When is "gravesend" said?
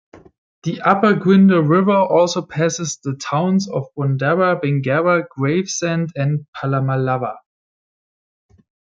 5.29-6.11